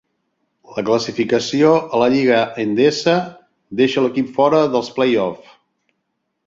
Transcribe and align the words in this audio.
La 0.77 0.83
classificació 0.87 1.73
a 1.97 2.01
la 2.05 2.07
Lliga 2.15 2.39
Endesa 2.65 3.15
deixa 3.83 4.05
l'equip 4.07 4.35
fora 4.41 4.67
dels 4.77 4.93
play-offs. 4.99 5.55